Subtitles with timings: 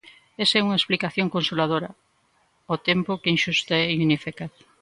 [0.43, 1.89] Esa é unha explicación consoladora,
[2.69, 4.53] ao tempo que inxusta e ineficaz.